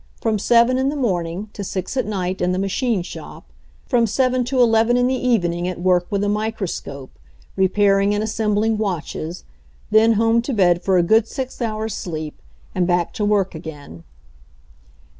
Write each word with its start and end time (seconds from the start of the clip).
From 0.19 0.39
seven 0.39 0.79
in 0.79 0.89
the 0.89 0.95
morning 0.95 1.51
to 1.53 1.63
six 1.63 1.95
at 1.95 2.07
night 2.07 2.41
in 2.41 2.53
the 2.53 2.57
machine 2.57 3.03
shop, 3.03 3.45
from 3.85 4.07
seven 4.07 4.43
to 4.45 4.59
eleven 4.59 4.97
in 4.97 5.05
the 5.05 5.13
evening 5.13 5.67
at 5.67 5.79
work 5.79 6.07
with 6.09 6.23
a 6.23 6.27
microscope, 6.27 7.11
repairing 7.55 8.15
and 8.15 8.23
assembling 8.23 8.79
watches, 8.79 9.43
then 9.91 10.13
home 10.13 10.41
to 10.41 10.53
bed 10.53 10.81
for 10.81 10.97
a 10.97 11.03
good 11.03 11.27
six 11.27 11.61
hours' 11.61 11.93
sleep, 11.93 12.41
and 12.73 12.87
back 12.87 13.13
to 13.13 13.23
work 13.23 13.53
again. 13.53 14.03